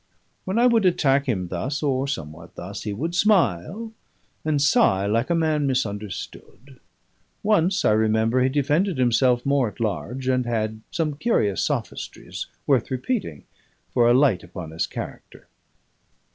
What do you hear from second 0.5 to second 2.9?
I would attack him thus (or somewhat thus)